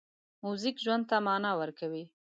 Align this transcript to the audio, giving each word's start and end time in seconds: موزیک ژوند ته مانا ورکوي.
موزیک 0.43 0.75
ژوند 0.83 1.03
ته 1.09 1.17
مانا 1.25 1.51
ورکوي. 1.59 2.03